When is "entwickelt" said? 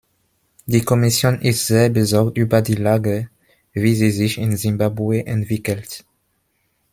5.27-6.05